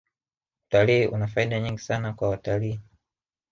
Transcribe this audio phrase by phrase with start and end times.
[0.69, 2.79] utalii una faida nyingi sana kwa watalii